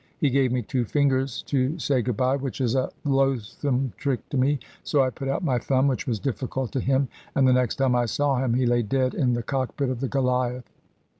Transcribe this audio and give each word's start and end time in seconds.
He 0.17 0.31
gave 0.31 0.51
me 0.51 0.63
two 0.63 0.83
fingers 0.83 1.43
to 1.43 1.77
say 1.77 2.01
good 2.01 2.17
bye, 2.17 2.35
which 2.35 2.59
is 2.59 2.73
a 2.73 2.89
loathsome 3.05 3.93
trick 3.97 4.27
to 4.29 4.35
me; 4.39 4.57
so 4.83 5.03
I 5.03 5.11
put 5.11 5.27
out 5.27 5.43
my 5.43 5.59
thumb, 5.59 5.87
which 5.87 6.07
was 6.07 6.17
difficult 6.17 6.71
to 6.71 6.79
him: 6.79 7.07
and 7.35 7.47
the 7.47 7.53
next 7.53 7.75
time 7.75 7.93
I 7.95 8.07
saw 8.07 8.37
him, 8.39 8.55
he 8.55 8.65
lay 8.65 8.81
dead 8.81 9.13
in 9.13 9.33
the 9.33 9.43
cockpit 9.43 9.91
of 9.91 9.99
the 9.99 10.07
Goliath. 10.07 10.67